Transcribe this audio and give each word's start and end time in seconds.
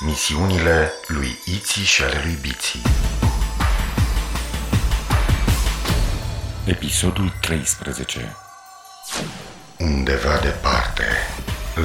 Misiunile 0.00 0.92
lui 1.06 1.38
Iții 1.44 1.84
și 1.84 2.02
ale 2.02 2.20
lui 2.24 2.38
Biții 2.40 2.82
Episodul 6.64 7.32
13 7.40 8.36
Undeva 9.78 10.38
departe, 10.42 11.04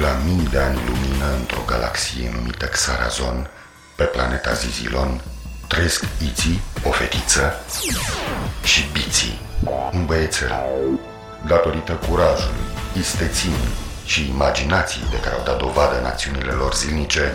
la 0.00 0.12
mii 0.24 0.48
de 0.50 0.58
ani 0.58 0.78
lumină 0.86 1.34
într-o 1.38 1.62
galaxie 1.66 2.30
numită 2.34 2.66
Xarazon, 2.66 3.50
pe 3.96 4.04
planeta 4.04 4.52
Zizilon, 4.52 5.22
trăiesc 5.68 6.04
Iții, 6.30 6.60
o 6.84 6.90
fetiță, 6.90 7.64
și 8.64 8.88
Biții, 8.92 9.40
un 9.92 10.06
băiețel. 10.06 10.52
Datorită 11.46 11.92
curajului, 11.92 12.64
isteții 12.98 13.56
și 14.04 14.28
imaginației 14.28 15.06
de 15.10 15.20
care 15.20 15.34
au 15.34 15.44
dat 15.44 15.58
dovadă 15.58 15.98
în 15.98 16.04
acțiunile 16.04 16.50
lor 16.50 16.74
zilnice, 16.74 17.34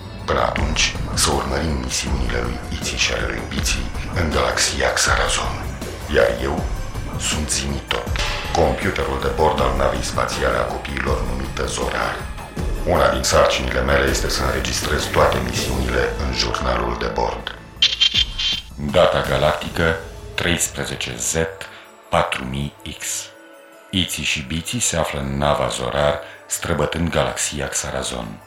Până 0.31 0.43
atunci, 0.43 0.95
să 1.13 1.31
urmărim 1.31 1.77
misiunile 1.83 2.39
lui 2.41 2.59
Iții 2.77 2.97
și 2.97 3.13
ale 3.13 3.25
lui 3.25 3.41
Biții 3.49 3.85
în 4.19 4.29
galaxia 4.29 4.93
Xarazon. 4.93 5.55
Iar 6.15 6.27
eu 6.43 6.63
sunt 7.19 7.49
Zimitot, 7.49 8.07
computerul 8.55 9.19
de 9.21 9.31
bord 9.35 9.61
al 9.61 9.73
navei 9.77 10.09
spațiale 10.11 10.57
a 10.57 10.69
copiilor 10.73 11.21
numită 11.29 11.65
Zorar. 11.65 12.15
Una 12.85 13.09
din 13.09 13.23
sarcinile 13.23 13.81
mele 13.81 14.09
este 14.09 14.29
să 14.29 14.43
înregistrez 14.43 15.03
toate 15.03 15.37
misiunile 15.49 16.03
în 16.23 16.33
jurnalul 16.33 16.97
de 16.99 17.09
bord. 17.19 17.55
Data 18.91 19.21
galactică 19.29 19.95
13Z4000X 20.41 23.03
Iții 23.89 24.23
și 24.23 24.41
Biții 24.41 24.79
se 24.79 24.97
află 24.97 25.19
în 25.19 25.37
nava 25.37 25.67
Zorar, 25.67 26.19
străbătând 26.45 27.09
galaxia 27.09 27.67
Xarazon. 27.67 28.39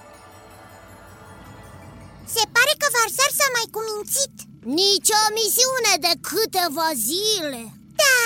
Se 2.34 2.44
pare 2.54 2.72
că 2.80 2.86
Varsar 2.96 3.30
s-a 3.38 3.48
mai 3.56 3.66
cumințit. 3.77 4.34
Nici 4.80 5.10
o 5.20 5.24
misiune 5.38 5.94
de 6.06 6.12
câteva 6.28 6.88
zile. 7.10 7.62
Da, 8.00 8.16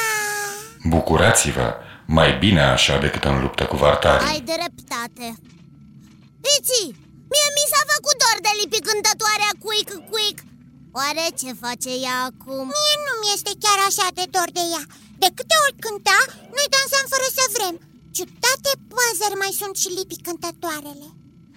Bucurați-vă! 0.92 1.69
Mai 2.19 2.31
bine 2.42 2.62
așa 2.77 2.95
decât 3.05 3.25
în 3.31 3.36
luptă 3.45 3.64
cu 3.70 3.77
vartarii. 3.84 4.29
Ai 4.33 4.41
dreptate. 4.53 5.27
Iții, 6.56 6.89
mie 7.33 7.48
mi 7.56 7.70
s-a 7.73 7.83
făcut 7.92 8.17
dor 8.23 8.39
de 8.47 8.53
lipi 8.61 8.86
cântătoarea 8.89 9.53
Quick 9.64 9.91
Quick 10.11 10.39
Oare 10.98 11.27
ce 11.41 11.51
face 11.64 11.91
ea 12.06 12.19
acum? 12.31 12.64
mie 12.77 12.95
nu 13.06 13.12
mi 13.20 13.33
este 13.36 13.53
chiar 13.62 13.79
așa 13.89 14.06
de 14.19 14.25
dor 14.34 14.48
de 14.59 14.64
ea. 14.75 14.84
De 15.23 15.29
câte 15.36 15.56
ori 15.64 15.81
cânta, 15.84 16.19
noi 16.56 16.67
dansam 16.75 17.06
fără 17.12 17.27
să 17.39 17.45
vrem. 17.56 17.75
Ciudate 18.17 18.70
păzări 18.92 19.41
mai 19.42 19.53
sunt 19.61 19.75
și 19.83 19.89
lipi 19.98 20.25
cântătoarele 20.27 21.09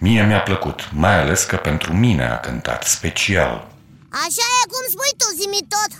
Mie 0.06 0.22
mi-a 0.30 0.44
plăcut, 0.50 0.78
mai 1.02 1.16
ales 1.22 1.40
că 1.50 1.56
pentru 1.68 1.90
mine 2.04 2.24
a 2.34 2.38
cântat 2.46 2.82
special. 2.96 3.54
Așa 4.24 4.46
e 4.60 4.70
cum 4.72 4.84
spui 4.94 5.12
tu, 5.20 5.28
zimi 5.40 5.62
tot. 5.74 5.92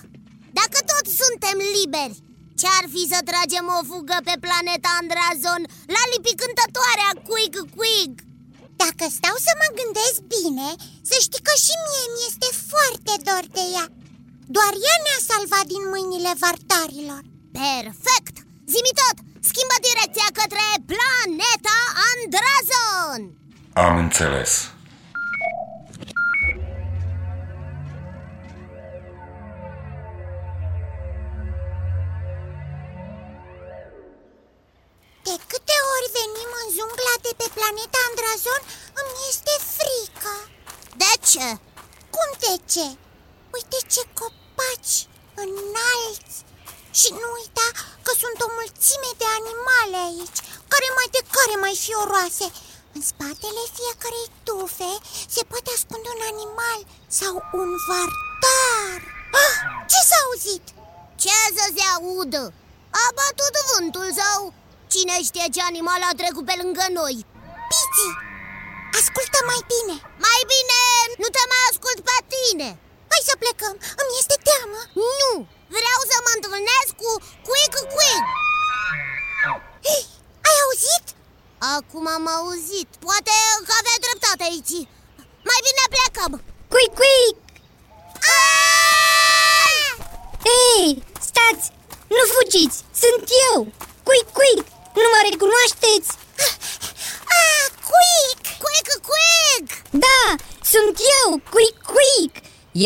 Dacă 0.59 0.79
tot 0.91 1.07
suntem 1.21 1.57
liberi 1.77 2.17
Ce-ar 2.61 2.85
fi 2.95 3.03
să 3.13 3.19
tragem 3.31 3.67
o 3.79 3.81
fugă 3.91 4.19
pe 4.29 4.35
planeta 4.45 4.91
Andrazon 5.01 5.63
La 5.97 6.03
lipi 6.13 6.39
cântătoarea 6.43 7.11
Quick 7.29 7.57
Quick 7.77 8.15
Dacă 8.83 9.05
stau 9.19 9.37
să 9.47 9.53
mă 9.61 9.69
gândesc 9.81 10.19
bine, 10.37 10.69
să 11.11 11.17
știi 11.27 11.47
că 11.49 11.55
și 11.65 11.75
mie 11.87 12.07
mi 12.15 12.27
este 12.31 12.49
foarte 12.71 13.15
dor 13.29 13.45
de 13.57 13.65
ea. 13.77 13.87
Doar 14.57 14.73
ea 14.87 14.97
ne-a 15.05 15.21
salvat 15.31 15.67
din 15.73 15.85
mâinile 15.93 16.33
vartarilor. 16.45 17.23
Perfect! 17.61 18.37
Zimi 18.73 18.97
tot, 19.01 19.17
schimbă 19.49 19.77
direcția 19.89 20.29
către 20.39 20.67
planeta 20.93 21.77
Andrazon 22.11 23.23
Am 23.75 23.97
înțeles. 23.97 24.71
De 35.23 35.35
câte 35.51 35.77
ori 35.95 36.09
venim 36.19 36.51
în 36.63 36.69
jungla 36.77 37.15
de 37.27 37.33
pe 37.41 37.47
planeta 37.57 37.99
Andrazon, 38.09 38.63
îmi 39.01 39.15
este 39.31 39.55
frică 39.77 40.35
De 41.03 41.13
ce? 41.31 41.49
Cum 42.15 42.29
de 42.45 42.55
ce? 42.73 42.87
Uite 43.57 43.79
ce 43.93 44.03
copaci 44.19 44.97
înalți 45.45 46.37
Și 46.99 47.09
nu 47.21 47.29
uita 47.39 47.69
că 48.05 48.13
sunt 48.23 48.39
o 48.47 48.49
mulțime 48.59 49.11
de 49.21 49.29
animale 49.39 49.99
aici 50.09 50.41
Care 50.73 50.89
mai 50.99 51.09
de 51.17 51.23
care 51.37 51.55
mai 51.65 51.75
fioroase 51.87 52.47
În 52.97 53.03
spatele 53.11 53.63
fiecarei 53.77 54.29
tufe 54.47 54.93
se 55.35 55.43
poate 55.51 55.71
ascunde 55.77 56.09
un 56.17 56.23
animal 56.33 56.81
sau 57.19 57.35
un 57.61 57.71
vartar. 57.89 59.01
Ah, 59.45 59.57
Ce 59.91 60.01
s-a 60.09 60.19
auzit? 60.27 60.65
Ce 61.23 61.37
să 61.57 61.65
se 61.77 61.85
audă? 61.97 62.43
A 63.03 63.05
bătut 63.19 63.55
vântul 63.71 64.09
sau 64.21 64.39
cine 64.93 65.17
știe 65.29 65.47
ce 65.55 65.61
animal 65.71 66.01
a 66.11 66.13
trecut 66.21 66.45
pe 66.49 66.55
lângă 66.63 66.85
noi? 67.01 67.17
Piți, 67.71 68.07
ascultă 68.99 69.39
mai 69.51 69.61
bine. 69.73 69.97
Mai 70.27 70.41
bine 70.53 70.81
nu 71.23 71.29
te 71.35 71.43
mai 71.53 71.63
ascult 71.71 71.99
pe 72.09 72.17
tine. 72.35 72.69
Hai 73.11 73.29
să 73.31 73.35
plecăm, 73.43 73.77
îmi 74.01 74.17
este 74.21 74.37
teamă. 74.49 74.81
Nu, 75.21 75.33
vreau 75.77 76.01
să 76.11 76.17
mă 76.25 76.31
întâlnesc 76.37 76.91
cu 77.03 77.11
Quick 77.47 77.75
Quick. 77.95 78.27
Hei, 79.87 80.05
ai 80.49 80.57
auzit? 80.65 81.07
Acum 81.71 82.07
am 82.17 82.27
auzit, 82.37 82.89
poate 83.07 83.35
că 83.67 83.73
avea 83.81 83.97
dreptate 84.05 84.43
aici 84.51 84.75
Mai 85.49 85.61
bine 85.67 85.85
plecăm 85.95 86.33
Quick, 86.73 86.93
quick! 87.01 87.39
Ah! 88.37 89.87
Ei, 90.61 90.87
stați! 91.29 91.67
Nu 92.17 92.23
fugiți! 92.35 92.79
Sunt 93.03 93.25
eu! 93.49 93.59
Quick, 94.09 94.29
quick! 94.39 94.67
Nu 95.01 95.07
mă 95.13 95.21
recunoașteți? 95.29 96.11
Ah, 97.43 97.65
quick! 97.91 98.41
Quick 98.65 98.89
Quick 99.09 99.69
Da, 100.05 100.23
sunt 100.73 100.97
eu, 101.19 101.29
Quick, 101.55 101.77
quick! 101.93 102.35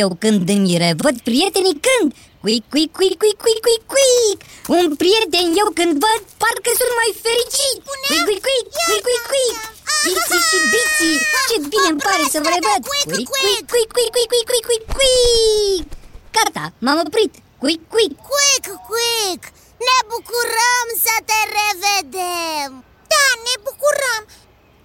Eu 0.01 0.09
când 0.23 0.49
îmi 0.49 0.77
revăd 0.77 1.17
prietenii 1.29 1.81
când 1.87 2.15
Quick, 2.47 2.71
quick, 2.71 2.93
quick, 2.99 3.19
quick, 3.19 3.39
quick, 3.45 3.61
quick, 3.67 3.83
quick 3.95 4.39
Un 4.79 4.87
prieten 5.01 5.47
eu 5.63 5.69
când 5.79 5.93
văd, 6.05 6.23
parcă 6.43 6.71
sunt 6.81 6.93
mai 7.01 7.11
fericit 7.25 7.77
Quick, 8.09 8.25
quick, 8.29 8.43
quick, 8.47 8.67
quick, 8.89 9.03
quick, 9.07 9.25
quick 9.33 9.59
Biții 10.05 10.43
și 10.49 10.59
biții, 10.73 11.19
ce 11.49 11.57
bine 11.73 11.89
îmi 11.93 12.03
pare 12.09 12.25
să 12.35 12.39
vă 12.45 12.51
revăd 12.57 12.81
Quick, 12.91 13.07
Quick, 13.13 13.29
quick. 13.35 13.63
quick, 13.73 13.91
quick, 13.97 14.11
quick, 14.15 14.29
quick, 14.33 14.47
quick, 14.51 14.65
quick, 14.69 14.85
quick 14.97 15.87
Gata, 16.35 16.65
m-am 16.85 16.99
oprit 17.07 17.33
Quick, 17.63 17.83
quick 17.95 18.15
Quick 18.31 18.65
Quick 18.91 19.43
Ne 19.89 19.99
bucurăm 20.13 20.87
să 21.07 21.15
te 21.29 21.41
revedem 21.59 22.71
Da, 23.13 23.25
ne 23.47 23.55
bucurăm 23.67 24.23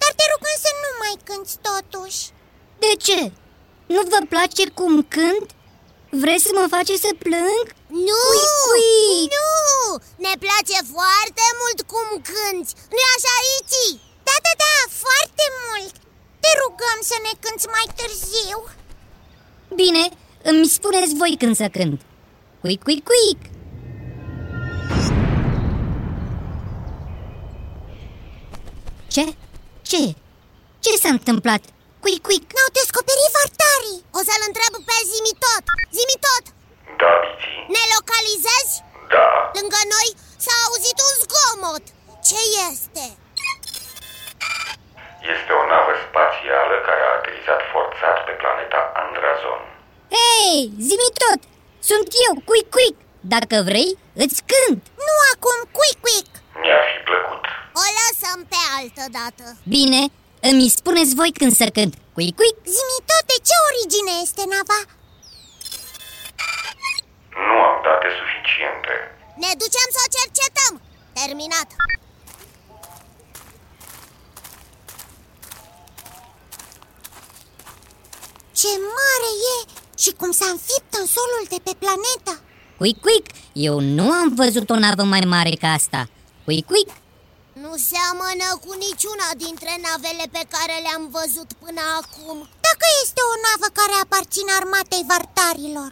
Dar 0.00 0.12
te 0.18 0.24
rugăm 0.32 0.56
să 0.66 0.70
nu 0.82 0.90
mai 1.02 1.14
cânti 1.26 1.54
totuși 1.68 2.20
De 2.84 2.92
ce? 3.04 3.20
Nu 3.94 4.00
vă 4.12 4.20
place 4.32 4.64
cum 4.78 4.94
cânt? 5.16 5.48
Vreți 6.20 6.46
să 6.48 6.52
mă 6.58 6.66
faceți 6.74 7.04
să 7.06 7.12
plâng? 7.24 7.64
Nu, 8.08 8.22
Quick, 8.32 8.56
quick. 8.66 9.32
nu 9.36 9.50
Ne 10.26 10.34
place 10.44 10.76
foarte 10.96 11.46
mult 11.60 11.78
cum 11.92 12.08
cânti 12.30 12.72
Nu-i 12.92 13.10
așa, 13.16 13.34
Ici? 13.56 13.86
Da, 14.28 14.36
da, 14.46 14.52
da, 14.64 14.74
foarte 15.04 15.44
mult 15.64 15.94
Te 16.42 16.50
rugăm 16.62 16.98
să 17.10 17.16
ne 17.26 17.32
cânti 17.42 17.66
mai 17.76 17.86
târziu 17.98 18.58
Bine, 19.80 20.04
îmi 20.50 20.66
spuneți 20.76 21.14
voi 21.20 21.34
când 21.38 21.56
să 21.56 21.66
cânt 21.76 22.00
Quick, 22.62 22.82
quick, 22.86 23.04
quick 23.10 23.40
Ce? 29.14 29.24
Ce? 29.82 30.02
Ce 30.84 30.90
s-a 31.02 31.08
întâmplat? 31.08 31.62
Quick, 32.04 32.20
quick 32.28 32.44
Ne-au 32.56 32.70
descoperit 32.80 33.30
vartarii 33.38 34.00
O 34.18 34.20
să-l 34.28 34.42
întreb 34.48 34.72
pe 34.88 34.96
Zimi 35.10 35.34
tot 35.44 35.64
Zimi 35.96 36.16
tot, 36.26 36.44
Da, 37.00 37.10
Biții. 37.22 37.58
ne 37.74 37.82
localizezi? 37.96 38.74
Da. 39.14 39.26
Lângă 39.58 39.80
noi 39.94 40.08
s-a 40.44 40.54
auzit 40.66 40.98
un 41.08 41.14
zgomot 41.22 41.84
Ce 42.28 42.40
este? 42.70 43.04
Este 45.34 45.50
o 45.60 45.62
navă 45.72 45.92
spațială 46.06 46.74
care 46.88 47.02
a 47.04 47.12
aterizat 47.18 47.62
forțat 47.72 48.16
pe 48.26 48.32
planeta 48.42 48.80
Andrazon. 49.02 49.62
Hei, 50.16 50.58
zi 50.86 50.96
tot! 51.22 51.40
sunt 51.90 52.08
eu, 52.26 52.32
Quick 52.48 52.68
Quick 52.76 52.96
Dacă 53.34 53.56
vrei, 53.68 53.90
îți 54.24 54.38
cânt 54.50 54.80
Nu 55.06 55.14
acum, 55.32 55.58
Quick 55.78 55.98
Quick 56.06 56.30
Mi-a 56.62 56.80
fi 56.90 56.98
plăcut 57.08 57.42
O 57.82 57.84
lăsăm 57.98 58.38
pe 58.52 58.60
altă 58.78 59.04
dată 59.18 59.44
Bine, 59.74 60.00
îmi 60.48 60.68
spuneți 60.78 61.14
voi 61.14 61.30
când 61.40 61.52
să 61.60 61.66
cânt 61.76 61.94
Quick 62.16 62.34
Quick 62.40 62.58
Zimi 62.74 62.98
tot 63.10 63.24
de 63.32 63.38
ce 63.48 63.54
origine 63.68 64.12
este 64.26 64.42
nava? 64.52 64.80
Nu 67.46 67.56
am 67.68 67.76
date 67.86 68.08
suficiente. 68.20 68.92
Ne 69.42 69.50
ducem 69.62 69.88
să 69.94 70.00
o 70.04 70.12
cercetăm. 70.16 70.72
Terminat. 71.18 71.68
Ce 78.60 78.72
mare 78.96 79.30
e 79.54 79.56
și 80.02 80.10
cum 80.20 80.30
s-a 80.38 80.48
înfipt 80.54 80.92
în 81.00 81.06
solul 81.16 81.44
de 81.52 81.58
pe 81.66 81.72
planetă. 81.82 82.32
Quick 82.78 83.00
Quick, 83.00 83.26
eu 83.52 83.80
nu 83.80 84.10
am 84.10 84.34
văzut 84.34 84.70
o 84.70 84.78
navă 84.78 85.02
mai 85.02 85.20
mare 85.20 85.54
ca 85.60 85.68
asta. 85.72 86.08
Quick 86.44 86.66
Quick, 86.66 86.90
Nu 87.72 87.80
seamănă 87.94 88.48
cu 88.64 88.72
niciuna 88.86 89.28
dintre 89.44 89.72
navele 89.86 90.26
pe 90.36 90.42
care 90.54 90.74
le-am 90.84 91.04
văzut 91.16 91.50
până 91.62 91.82
acum. 92.00 92.38
Dacă 92.68 92.86
este 93.02 93.20
o 93.32 93.34
navă 93.46 93.68
care 93.78 93.94
aparține 94.04 94.52
armatei 94.60 95.08
vartarilor. 95.12 95.90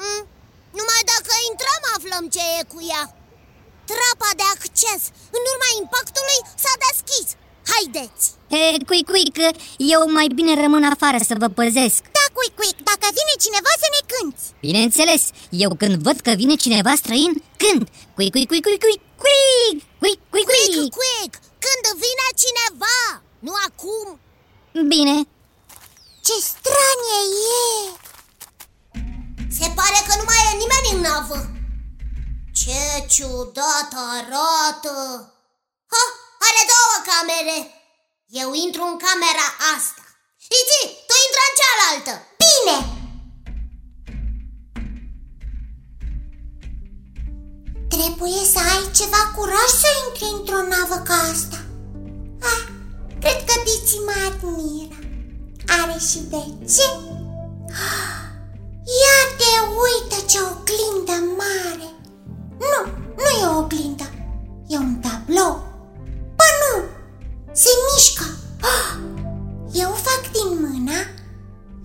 Mm? 0.00 0.22
Numai 0.78 1.02
dacă 1.12 1.32
intrăm 1.50 1.82
aflăm 1.96 2.24
ce 2.34 2.42
e 2.58 2.70
cu 2.72 2.80
ea. 2.92 3.04
Trapa 3.90 4.30
de 4.40 4.46
acces, 4.54 5.02
în 5.36 5.42
urma 5.52 5.68
impactului, 5.80 6.40
s-a 6.62 6.74
deschis. 6.84 7.28
Haideți! 7.72 8.24
e, 8.56 8.60
Quick 8.88 9.08
Quick, 9.12 9.36
eu 9.94 10.00
mai 10.16 10.28
bine 10.38 10.52
rămân 10.62 10.84
afară 10.94 11.18
să 11.28 11.34
vă 11.42 11.48
păzesc. 11.60 12.00
Da, 12.16 12.24
Quick 12.36 12.54
Quick, 12.60 12.78
dacă 12.90 13.06
vine 13.18 13.34
cineva 13.44 13.72
să 13.82 13.88
ne 13.94 14.00
cânti 14.10 14.44
Bineînțeles, 14.66 15.22
eu 15.64 15.70
când 15.80 15.94
văd 16.06 16.18
că 16.26 16.32
vine 16.42 16.54
cineva 16.64 16.92
străin, 17.00 17.32
cânt. 17.62 17.86
Quick 18.16 18.32
Quick 18.34 18.48
Quick 18.50 18.64
Quick 18.66 18.82
Quick 18.84 19.02
Quick 19.22 19.78
Quick 20.06 20.22
Quick 20.30 20.46
Quick, 20.46 20.72
Quick 20.72 20.94
quick! 21.00 21.32
Când 21.64 21.84
vine 22.02 22.26
cineva! 22.42 22.98
Nu 23.46 23.52
acum! 23.66 24.20
Bine, 24.92 25.16
Ce 26.26 26.36
stranie 26.50 27.20
e 27.60 27.64
Se 29.58 29.66
pare 29.78 29.98
că 30.06 30.12
nu 30.16 30.24
mai 30.26 30.40
e 30.50 30.60
nimeni 30.62 30.92
în 30.94 31.00
navă 31.08 31.40
Ce 32.60 33.06
ciudat 33.14 33.90
arată 34.12 34.96
Ha, 35.92 36.02
are 36.46 36.62
două 36.72 36.96
camere 37.10 37.58
Eu 38.42 38.48
intru 38.64 38.82
în 38.82 38.96
camera 39.06 39.48
asta 39.74 40.04
Iti, 40.60 40.82
tu 41.06 41.14
intră 41.24 41.42
în 41.48 41.54
cealaltă 41.58 42.12
Bine! 42.42 42.95
Trebuie 48.18 48.46
să 48.54 48.60
ai 48.74 48.84
ceva 48.98 49.22
curaj 49.36 49.70
să 49.82 49.88
intri 50.04 50.28
într-o 50.36 50.60
navă 50.72 50.98
ca 51.08 51.16
asta. 51.32 51.58
Ah, 52.50 52.62
Cred 53.20 53.38
că 53.46 53.54
Biții 53.64 54.06
mă 54.08 54.16
admiră. 54.28 54.98
Are 55.78 55.96
și 56.08 56.18
de 56.32 56.42
ce? 56.74 56.88
Ah, 57.88 58.16
Ia 59.00 59.18
te 59.38 59.52
uită 59.82 60.18
ce 60.30 60.38
oglindă 60.50 61.16
mare. 61.40 61.88
Nu, 62.70 62.80
nu 63.20 63.28
e 63.40 63.46
o 63.54 63.58
oglindă 63.62 64.06
E 64.72 64.76
un 64.76 64.94
tablou. 65.04 65.54
Ba 66.38 66.48
nu, 66.62 66.74
se 67.52 67.70
mișcă. 67.86 68.26
Ah, 68.72 68.90
Eu 69.82 69.90
fac 70.06 70.22
din 70.36 70.50
mână 70.62 70.98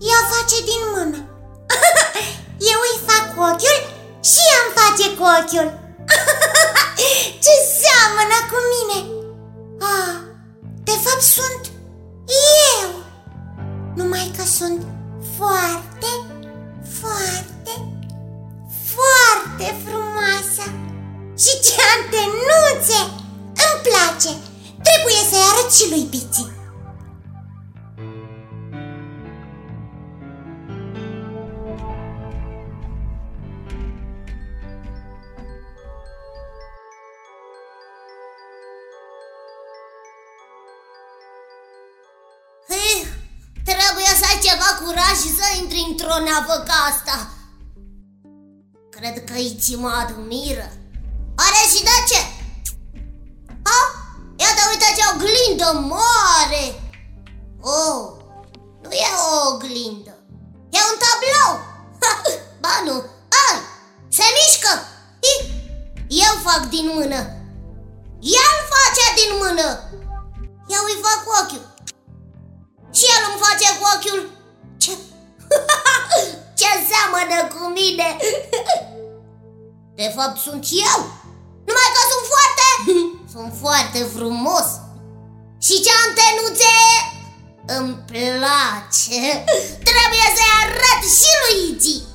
Ea 0.08 0.20
face 0.32 0.58
din 0.70 0.82
mână. 0.94 1.20
Eu 2.72 2.78
îi 2.88 2.98
fac 3.08 3.24
cu 3.34 3.40
ochiul 3.50 3.80
și 4.30 4.40
ea 4.50 4.58
îmi 4.62 4.74
face 4.80 5.06
cu 5.16 5.24
ochiul 5.38 5.81
că 14.42 14.48
sunt 14.48 14.80
foarte, 15.36 16.10
foarte, 17.00 17.74
foarte 18.94 19.74
frumoasă. 19.84 20.64
Și 21.42 21.52
ce 21.64 21.74
antenuțe! 21.94 23.00
Îmi 23.66 23.82
place. 23.86 24.32
Trebuie 24.86 25.20
să-i 25.30 25.48
arăt 25.50 25.72
și 25.72 25.88
lui 25.90 26.06
Biții 26.10 26.52
intri 46.12 46.30
într-o 46.30 46.30
navă 46.30 46.62
ca 46.66 46.74
asta. 46.90 47.28
Cred 48.90 49.24
că 49.24 49.32
îi 49.32 49.76
mă 49.76 49.88
admiră. 49.88 50.72
Are 51.36 51.62
și 51.72 51.82
de 51.82 51.96
ce? 52.08 52.20
Ha? 53.68 53.80
Iată, 54.36 54.62
uite 54.70 54.88
ce 54.96 55.04
oglindă 55.12 55.68
mare. 55.94 56.64
Oh, 57.60 58.00
nu 58.82 58.90
e 58.90 59.08
o 59.30 59.54
oglindă. 59.54 60.14
E 60.76 60.78
un 60.90 60.98
tablou. 61.02 61.52
Ha, 62.02 62.12
Ba 62.60 62.74
nu, 62.84 62.96
ai, 63.44 63.58
se 64.08 64.24
mișcă. 64.36 64.72
Hi, 65.24 65.34
Eu 66.08 66.34
fac 66.46 66.68
din 66.68 66.90
mână. 66.94 67.20
El 68.20 68.56
face 68.72 69.04
din 69.18 69.32
mână. 69.42 69.68
Eu 70.74 70.82
îi 70.90 71.02
fac 71.04 71.18
cu 71.24 71.30
ochiul. 71.40 71.64
Și 72.96 73.04
el 73.14 73.22
îmi 73.28 73.42
face 73.44 73.66
cu 73.78 73.84
ochiul 73.94 74.41
Ce... 76.72 76.78
Ce 76.78 76.92
seamănă 76.92 77.38
cu 77.54 77.62
mine. 77.78 78.16
De 79.94 80.12
fapt 80.16 80.38
sunt 80.46 80.64
eu. 80.90 80.98
Numai 81.68 81.90
că 81.94 82.02
sunt 82.12 82.24
foarte 82.32 82.66
Sunt 83.34 83.52
foarte 83.62 84.00
frumos. 84.16 84.66
Și 85.66 85.74
ce 85.84 85.90
antenuțe 86.06 86.74
Îmi 87.76 87.94
place. 88.10 89.20
Trebuie 89.88 90.26
să-i 90.36 90.54
arăt 90.62 91.02
și 91.18 91.30
lui 91.42 91.70
Iti 91.70 92.11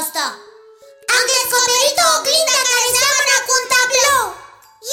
asta. 0.00 0.26
Am 1.16 1.24
descoperit 1.34 1.96
o 2.04 2.08
oglindă 2.16 2.56
care 2.70 2.86
seamănă 2.98 3.36
cu 3.46 3.52
un 3.58 3.66
tablou. 3.72 4.24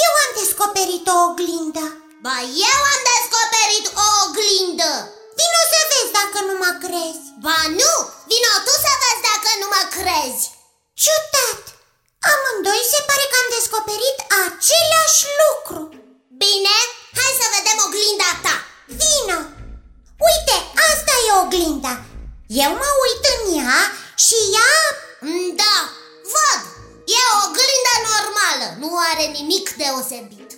Eu 0.06 0.14
am 0.24 0.32
descoperit 0.42 1.06
o 1.14 1.18
oglindă. 1.28 1.86
Ba, 2.26 2.38
eu 2.72 2.80
am 2.94 3.02
descoperit 3.14 3.86
o 4.04 4.08
oglindă. 4.24 4.92
Vino 5.40 5.62
să 5.72 5.80
vezi 5.92 6.16
dacă 6.20 6.40
nu 6.48 6.54
mă 6.64 6.72
crezi. 6.84 7.24
Ba 7.46 7.60
nu, 7.80 7.94
vino 8.30 8.54
tu 8.66 8.74
să 8.86 8.94
vezi 9.02 9.26
dacă 9.30 9.50
nu 9.62 9.68
mă 9.74 9.84
crezi. 9.96 10.46
Ciudat! 11.02 11.64
Amândoi 12.32 12.84
se 12.94 13.00
pare 13.10 13.26
că 13.32 13.36
am 13.42 13.50
descoperit 13.58 14.18
același 14.46 15.24
lucru. 15.42 15.82
Bine, 16.44 16.78
hai 17.18 17.40
să 17.42 17.46
vedem 17.56 17.78
oglinda 17.86 18.30
ta. 18.46 18.56
Vino! 19.00 19.40
Uite, 20.28 20.58
asta 20.90 21.14
e 21.28 21.32
oglinda. 21.44 21.94
Eu 22.64 22.72
mă 22.82 22.90
uit 23.04 23.24
în 23.34 23.42
ea 23.60 23.80
și 24.26 24.38
ea... 24.58 24.76
Mm, 25.26 25.50
Da, 25.62 25.76
văd, 26.34 26.62
e 27.18 27.20
o 27.34 27.36
oglindă 27.46 27.96
normală, 28.10 28.68
nu 28.82 28.90
are 29.10 29.26
nimic 29.38 29.66
deosebit. 29.82 30.50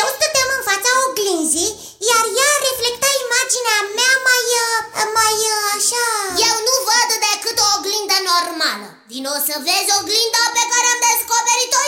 Eu 0.00 0.06
stăteam 0.16 0.50
în 0.58 0.62
fața 0.70 0.90
oglinzii, 1.06 1.72
iar 2.10 2.24
ea 2.40 2.52
reflecta 2.68 3.10
imaginea 3.24 3.78
mea 3.98 4.14
mai... 4.28 4.44
uh, 4.64 4.76
mai 5.18 5.36
uh, 5.54 5.62
așa... 5.76 6.06
Eu 6.48 6.56
nu 6.68 6.74
văd 6.88 7.10
decât 7.26 7.56
o 7.64 7.68
oglindă 7.76 8.18
normală. 8.30 8.88
Vino 9.10 9.34
să 9.48 9.54
vezi 9.66 9.90
oglinda 10.00 10.42
pe 10.56 10.64
care 10.72 10.86
am 10.90 11.00
descoperit-o 11.08 11.82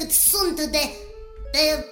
cât 0.00 0.10
sunt 0.10 0.60
de... 0.60 0.90
de... 1.52 1.84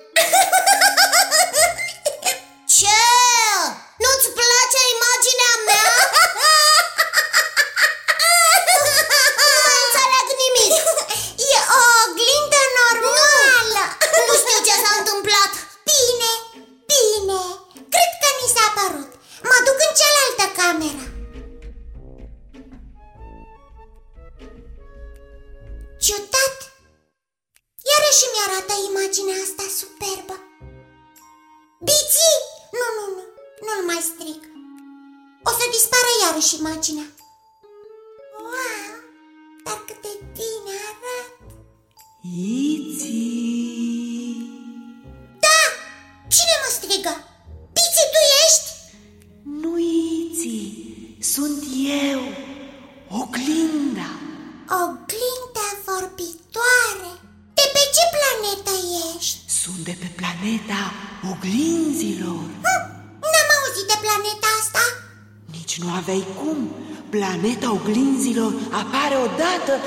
dispară 36.34 36.38
iarăși 36.38 36.56
imaginea 36.58 37.04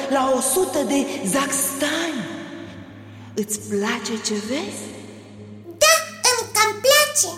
la 0.10 0.33
100 0.36 0.83
de 0.88 1.05
zaxtani 1.25 2.21
Îți 3.33 3.60
place 3.60 4.13
ce 4.25 4.33
vezi? 4.33 4.83
Da, 5.77 5.93
îmi 6.29 6.50
cam 6.53 6.71
place 6.86 7.38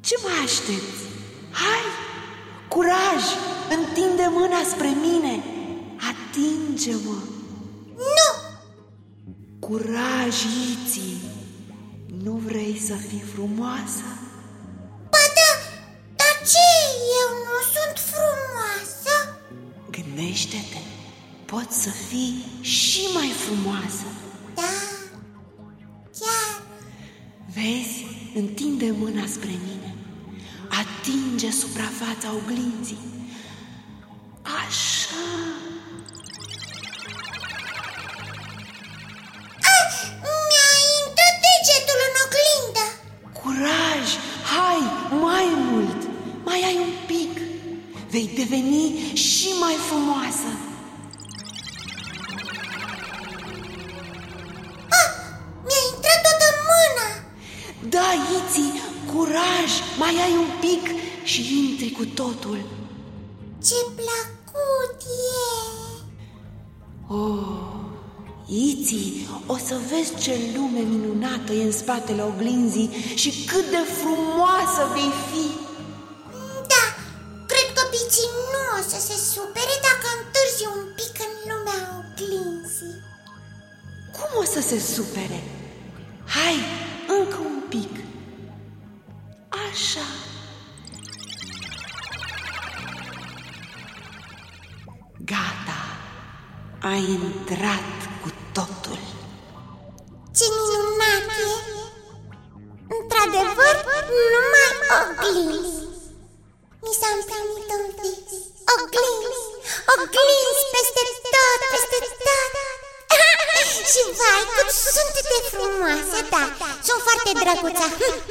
Ce 0.00 0.14
mai 0.22 0.38
aștepți? 0.44 1.02
Hai, 1.50 1.84
curaj, 2.68 3.22
întinde 3.78 4.26
mâna 4.30 4.60
spre 4.70 4.92
mine 5.00 5.44
Atinge-mă 6.10 7.18
Nu, 7.96 8.28
Curaj, 9.58 10.36
Iții 10.72 11.20
Nu 12.22 12.32
vrei 12.32 12.82
să 12.86 12.94
fii 13.08 13.24
frumoasă? 13.34 14.04
ba 15.10 15.24
da, 15.38 15.50
dar 16.16 16.34
ce? 16.50 16.68
Eu 17.22 17.28
nu 17.48 17.58
sunt 17.74 17.96
frumoasă 18.12 19.38
Gândește-te, 19.90 20.80
poți 21.46 21.82
să 21.82 21.90
fii 21.90 22.44
și 22.60 23.00
mai 23.14 23.28
frumoasă. 23.28 24.06
Da, 24.54 24.74
chiar. 26.18 26.62
Vezi, 27.54 28.06
întinde 28.34 28.90
mâna 28.98 29.26
spre 29.26 29.50
mine. 29.66 29.94
Atinge 30.68 31.50
suprafața 31.50 32.34
oglinzii 32.34 32.98
Așa. 34.42 35.26
Ah, 39.74 39.94
Mi-a 40.48 40.70
intrat 41.00 41.36
degetul 41.46 42.00
în 42.08 42.14
oglindă. 42.24 42.86
Curaj, 43.40 44.06
hai, 44.52 44.80
mai 45.20 45.46
mult. 45.70 46.08
Mai 46.44 46.62
ai 46.64 46.76
un 46.76 46.92
pic. 47.06 47.40
Vei 48.10 48.30
deveni 48.36 49.12
și 49.14 49.48
mai 49.60 49.74
frumoasă 49.88 50.65
Da, 58.06 58.12
Iții, 58.38 58.72
curaj, 59.12 59.70
mai 59.98 60.14
ai 60.24 60.34
un 60.44 60.50
pic 60.60 60.84
și 61.24 61.40
intri 61.64 61.90
cu 61.90 62.04
totul. 62.04 62.58
Ce 63.66 63.78
plăcut 63.98 64.98
e! 65.38 65.48
Oh, 67.08 67.58
Iții, 68.46 69.28
o 69.46 69.56
să 69.56 69.74
vezi 69.90 70.22
ce 70.22 70.34
lume 70.56 70.80
minunată 70.80 71.52
e 71.52 71.64
în 71.64 71.72
spatele 71.72 72.22
oglinzii 72.22 72.90
și 73.14 73.30
cât 73.50 73.70
de 73.70 73.82
frumoasă 74.00 74.82
vei 74.94 75.12
fi. 75.28 75.46
Da, 76.72 76.84
cred 77.50 77.68
că 77.76 77.82
piții 77.90 78.30
nu 78.52 78.62
o 78.78 78.80
să 78.90 78.98
se 79.08 79.16
supere 79.34 79.74
dacă 79.88 80.06
întârzi 80.18 80.64
un 80.76 80.82
pic 80.98 81.14
în 81.26 81.32
lumea 81.50 81.80
oglinzii. 82.00 82.98
Cum 84.16 84.30
o 84.42 84.44
să 84.54 84.60
se 84.70 84.78
supere? 84.94 85.40
Ai 96.96 97.08
intrat 97.20 97.92
cu 98.22 98.28
totul. 98.56 99.00
Ce 100.36 100.46
minunat 100.56 101.28
e! 101.48 101.54
Într-adevăr, 102.96 103.76
numai 104.32 104.72
oglinzi. 105.00 105.76
Mi 106.84 106.92
s-a 106.98 107.08
împlinit 107.16 107.70
un 107.78 107.86
vis. 107.98 108.30
Oglinzi, 108.74 109.44
oglinzi 109.92 110.64
peste 110.74 111.02
tot, 111.34 111.60
peste 111.72 111.98
tot. 112.26 112.54
Și 113.90 114.02
vai, 114.18 114.42
cât 114.54 114.70
sunt 114.94 115.14
de 115.30 115.38
frumoase, 115.50 116.18
da 116.32 116.42
Sunt 116.86 117.00
foarte 117.06 117.30
drăguță 117.40 117.86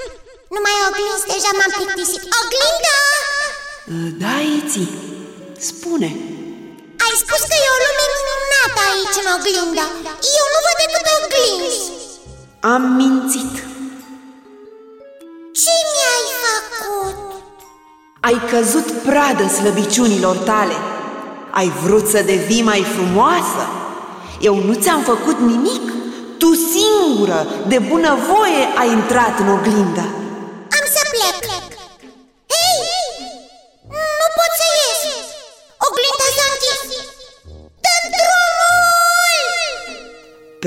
Numai 0.55 0.77
oglinzi, 0.87 1.29
deja 1.31 1.51
m-am 1.57 1.71
plictisit. 1.77 2.23
Oglinda! 2.39 2.97
Da, 4.21 4.35
Iții, 4.57 4.91
spune. 5.69 6.09
Ai 7.05 7.15
spus 7.23 7.41
că 7.49 7.55
e 7.65 7.67
o 7.75 7.77
lume 7.85 8.05
minunată 8.15 8.44
aici 8.87 9.17
în 9.23 9.27
oglindă 9.35 9.85
Eu 10.39 10.45
nu 10.53 10.59
văd 10.65 10.77
decât 10.83 11.05
oglinzi. 11.17 11.81
Am 12.73 12.83
mințit. 12.99 13.53
Ce 15.61 15.75
mi-ai 15.91 16.27
făcut? 16.45 17.17
Ai 18.19 18.37
căzut 18.51 18.87
pradă 18.91 19.47
slăbiciunilor 19.47 20.35
tale. 20.35 20.77
Ai 21.51 21.69
vrut 21.83 22.07
să 22.07 22.21
devii 22.21 22.61
mai 22.61 22.85
frumoasă. 22.95 23.63
Eu 24.39 24.55
nu 24.63 24.73
ți-am 24.73 25.01
făcut 25.01 25.39
nimic. 25.39 25.91
Tu 26.37 26.49
singură, 26.53 27.47
de 27.67 27.79
bunăvoie, 27.79 28.63
ai 28.79 28.89
intrat 28.91 29.39
în 29.39 29.47
oglindă. 29.47 30.05
Am 30.77 30.85
să 30.95 31.01
plec 31.11 31.45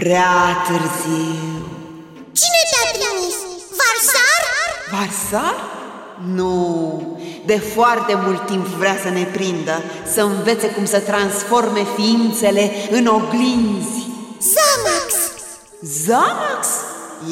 Prea 0.04 0.64
târziu 0.66 1.66
Cine 2.40 2.62
te-a 2.70 2.86
trimis? 2.96 3.36
Varsar? 3.80 4.42
Varsar? 4.90 5.56
Nu, 6.34 7.20
de 7.46 7.58
foarte 7.58 8.14
mult 8.14 8.46
timp 8.46 8.66
vrea 8.66 8.98
să 9.02 9.08
ne 9.08 9.24
prindă 9.24 9.82
Să 10.12 10.22
învețe 10.22 10.66
cum 10.66 10.84
să 10.84 11.00
transforme 11.00 11.86
ființele 11.96 12.70
în 12.90 13.06
oglinzi 13.06 14.06
Zamax 14.52 15.12
Zamax? 15.82 16.66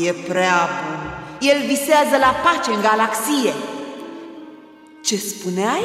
E 0.07 0.13
prea 0.13 0.69
bun 0.83 1.01
El 1.49 1.59
visează 1.67 2.17
la 2.19 2.35
pace 2.45 2.71
în 2.71 2.81
galaxie 2.81 3.55
Ce 5.05 5.17
spuneai? 5.17 5.85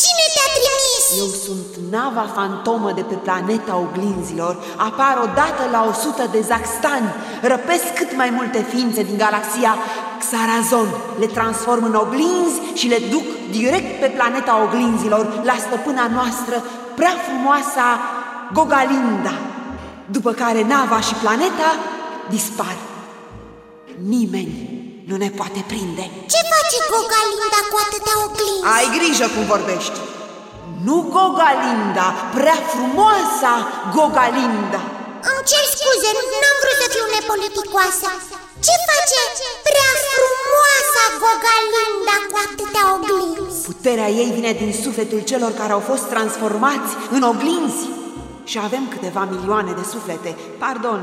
Cine 0.00 0.24
te-a 0.34 0.48
trimis? 0.56 0.91
Eu 1.18 1.26
sunt 1.44 1.70
nava 1.90 2.26
fantomă 2.34 2.92
de 2.92 3.00
pe 3.00 3.14
planeta 3.14 3.76
oglinzilor. 3.76 4.56
Apar 4.76 5.14
odată 5.22 5.62
la 5.70 5.86
100 5.88 6.28
de 6.32 6.40
zaxtani. 6.40 7.14
Răpesc 7.42 7.86
cât 7.94 8.16
mai 8.16 8.30
multe 8.30 8.66
ființe 8.72 9.02
din 9.02 9.16
galaxia 9.16 9.72
Xarazon. 10.18 10.88
Le 11.18 11.26
transform 11.26 11.84
în 11.84 11.94
oglinzi 11.94 12.56
și 12.74 12.86
le 12.88 12.98
duc 13.10 13.26
direct 13.50 14.00
pe 14.00 14.08
planeta 14.16 14.62
oglinzilor 14.64 15.40
La 15.44 15.56
stăpâna 15.66 16.06
noastră, 16.16 16.56
prea 16.94 17.14
frumoasa 17.26 17.86
Gogalinda 18.52 19.34
După 20.06 20.32
care 20.32 20.62
nava 20.62 21.00
și 21.00 21.14
planeta 21.14 21.70
dispar. 22.30 22.76
Nimeni 24.14 24.54
nu 25.08 25.16
ne 25.16 25.30
poate 25.38 25.64
prinde. 25.66 26.04
Ce 26.32 26.40
face 26.52 26.76
Gogalinda 26.92 27.60
cu 27.70 27.76
atâtea 27.84 28.16
oglinzi? 28.26 28.66
ai 28.76 28.86
grijă 28.96 29.26
cum 29.34 29.44
vorbești 29.54 29.98
Nu 30.86 30.96
Gogalinda, 31.14 32.06
prea 32.36 32.58
frumoasa 32.72 33.52
Gogalinda. 33.94 34.80
Îmi 35.28 35.44
cer 35.50 35.64
scuze, 35.74 36.10
n-am 36.40 36.56
vrut 36.62 36.76
să 36.82 36.86
fiu 36.94 37.06
nepoliticoasă. 37.16 38.08
Ce 38.66 38.74
face 38.88 39.20
prea 39.68 39.92
frumoasa 40.12 41.02
Gogalinda 41.24 42.16
cu 42.30 42.36
atâtea 42.46 42.84
oglinzi? 42.94 43.60
Puterea 43.70 44.08
ei 44.20 44.30
vine 44.36 44.52
din 44.62 44.72
sufletul 44.84 45.20
celor 45.30 45.52
care 45.60 45.72
au 45.72 45.82
fost 45.90 46.04
transformați 46.14 46.90
în 47.16 47.22
oglinzi. 47.32 47.82
Și 48.50 48.58
avem 48.66 48.84
câteva 48.94 49.22
milioane 49.34 49.72
de 49.80 49.84
suflete, 49.92 50.32
pardon, 50.64 51.00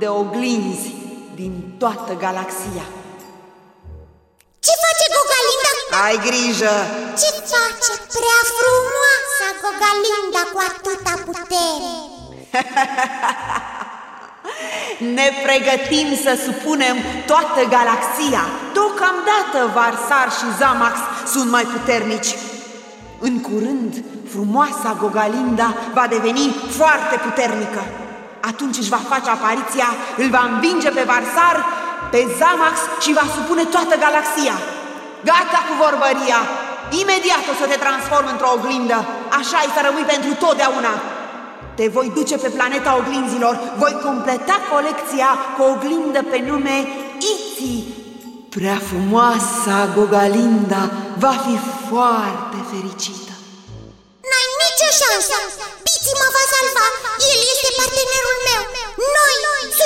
de 0.00 0.08
oglinzi 0.22 0.94
din 1.40 1.52
toată 1.78 2.12
galaxia 2.24 2.84
Ce 4.66 4.74
face 4.84 5.06
Gogalinda? 5.16 5.72
Ai 6.04 6.16
grijă! 6.28 6.74
Ce 7.20 7.30
face 7.52 7.92
prea 8.16 8.40
frumoasa 8.58 9.48
Gogalinda 9.62 10.42
cu 10.52 10.58
atâta 10.70 11.14
putere? 11.26 11.94
Ne 15.16 15.28
pregătim 15.46 16.08
să 16.24 16.38
supunem 16.44 16.96
toată 17.26 17.60
galaxia 17.76 18.44
Deocamdată 18.72 19.58
Varsar 19.74 20.28
și 20.38 20.46
Zamax 20.58 20.96
sunt 21.32 21.50
mai 21.50 21.62
puternici 21.62 22.34
În 23.18 23.40
curând, 23.40 24.04
frumoasa 24.32 24.96
Gogalinda 25.00 25.74
va 25.94 26.06
deveni 26.06 26.56
foarte 26.78 27.16
puternică 27.16 27.82
Atunci 28.40 28.76
își 28.76 28.88
va 28.88 29.00
face 29.12 29.30
apariția, 29.30 29.88
îl 30.16 30.28
va 30.30 30.50
învinge 30.52 30.90
pe 30.90 31.02
Varsar, 31.06 31.56
pe 32.12 32.20
Zamax 32.38 32.76
și 33.04 33.16
va 33.18 33.26
supune 33.36 33.64
toată 33.74 33.94
galaxia 34.04 34.56
Gata 35.28 35.60
cu 35.68 35.74
vorbăria! 35.84 36.40
Imediat 37.02 37.44
o 37.52 37.54
să 37.60 37.66
te 37.68 37.78
transform 37.84 38.26
într-o 38.32 38.52
oglindă 38.56 38.98
Așa 39.38 39.56
ai 39.60 39.70
să 39.76 39.80
rămâi 39.82 40.10
pentru 40.12 40.30
totdeauna 40.44 40.94
te 41.78 41.86
voi 41.96 42.08
duce 42.18 42.36
pe 42.44 42.50
planeta 42.56 42.90
oglinzilor, 43.00 43.54
voi 43.82 43.94
completa 44.06 44.56
colecția 44.72 45.30
cu 45.54 45.60
o 45.62 45.70
oglindă 45.74 46.20
pe 46.32 46.38
nume 46.48 46.76
Iti. 47.34 47.74
Prea 48.56 48.78
frumoasa 48.88 49.76
Gogalinda 49.96 50.82
va 51.24 51.34
fi 51.44 51.54
foarte 51.88 52.58
fericită. 52.70 53.32
N-ai 54.28 54.48
nicio 54.62 54.90
șansă! 55.00 55.36
Bici 55.86 56.12
mă 56.20 56.28
va 56.34 56.44
salva! 56.52 56.86
El 57.30 57.40
este 57.52 57.70
partenerul 57.80 58.36
meu! 58.48 58.62
Noi 59.16 59.36
suntem 59.80 59.85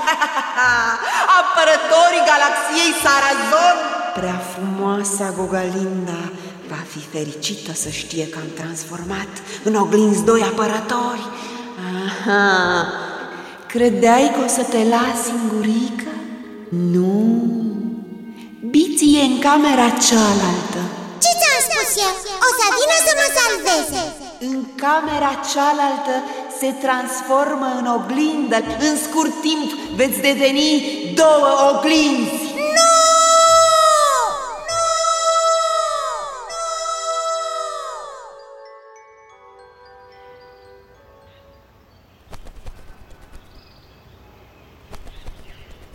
apărătorii 1.40 2.26
galaxiei 2.30 2.92
Sarazon! 3.02 3.76
Prea 4.18 4.40
frumoasa 4.52 5.34
Gogalinda 5.38 6.22
va 6.70 6.80
fi 6.92 7.00
fericită 7.14 7.72
să 7.74 7.88
știe 7.88 8.28
că 8.28 8.38
am 8.42 8.50
transformat 8.60 9.32
în 9.62 9.74
oglinzi 9.74 10.24
doi 10.24 10.42
apărători. 10.42 11.24
Aha, 12.04 12.86
credeai 13.66 14.32
că 14.34 14.40
o 14.44 14.48
să 14.48 14.62
te 14.62 14.82
las 14.88 15.16
singurică? 15.24 16.10
Nu, 16.68 17.52
Biții 18.70 19.18
e 19.20 19.22
în 19.32 19.38
camera 19.48 19.88
cealaltă. 20.06 20.80
Ce 21.24 21.30
ți-am 21.38 21.60
spus 21.68 21.90
eu? 22.06 22.14
O 22.46 22.48
să 22.58 22.66
vină 22.78 22.96
să 23.06 23.12
mă 23.20 23.26
salveze. 23.38 24.02
În 24.48 24.56
camera 24.82 25.32
cealaltă 25.50 26.14
se 26.62 26.72
transformă 26.72 27.66
în 27.78 27.86
oglindă. 27.86 28.56
În 28.90 28.96
scurt 28.96 29.40
timp 29.40 29.72
veți 29.96 30.20
deveni 30.20 30.82
două 31.14 31.74
oglinzi. 31.74 32.50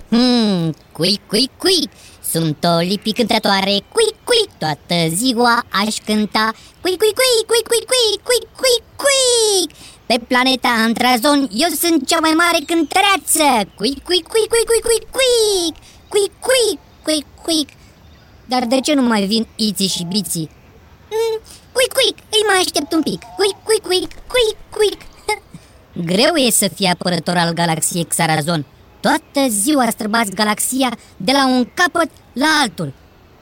Hmm, 0.10 0.74
cuic, 0.92 1.28
cuic, 1.28 1.52
cuic 1.58 1.92
Sunt 2.22 2.64
o 2.64 2.78
lipi 2.78 3.12
cântătoare 3.14 3.76
Cuic, 4.28 4.40
cuic, 4.40 4.50
toată 4.58 5.16
ziua 5.16 5.56
aș 5.82 5.96
cânta 6.06 6.46
Cuic, 6.82 6.98
cuic, 7.02 7.16
cuic, 7.20 7.46
cuic, 7.50 7.66
cuic, 7.70 7.86
cuic, 7.92 8.20
cuic, 8.28 8.48
cuic, 8.62 8.84
cuic 9.02 9.70
Pe 10.06 10.16
planeta 10.28 10.68
Antrazon 10.86 11.50
eu 11.64 11.70
sunt 11.82 12.08
cea 12.08 12.20
mai 12.20 12.34
mare 12.42 12.60
cântăreață 12.66 13.70
Cuic, 13.80 14.04
cuic, 14.08 14.28
cuic, 14.34 14.50
cuic, 14.54 14.68
cuic, 14.70 14.84
cuic, 14.88 15.06
cuic 15.16 15.76
Cuic, 16.12 16.32
cuic, 16.48 16.80
cuic, 17.04 17.26
cuic 17.44 17.70
Dar 18.46 18.64
de 18.66 18.80
ce 18.80 18.94
nu 18.94 19.02
mai 19.02 19.26
vin 19.26 19.48
Iții 19.56 19.88
și 19.88 20.04
Biții? 20.04 20.50
Mm, 21.12 21.38
cuic, 21.76 21.92
cuic, 21.98 22.18
îi 22.36 22.48
mai 22.50 22.60
aștept 22.60 22.94
un 22.94 23.02
pic 23.02 23.22
Cuic, 23.38 23.56
cuic, 23.68 23.84
cuic, 23.90 24.12
cuic, 24.34 24.58
cuic 24.76 25.00
Greu 26.06 26.36
e 26.36 26.50
să 26.50 26.68
fii 26.76 26.88
apărător 26.88 27.38
al 27.38 27.54
galaxiei 27.54 28.06
Xarazon 28.06 28.66
Toată 29.00 29.48
ziua 29.50 29.90
străbați 29.90 30.36
galaxia 30.36 30.98
de 31.18 31.32
la 31.32 31.48
un 31.48 31.68
capăt 31.74 32.10
la 32.34 32.48
altul 32.62 32.94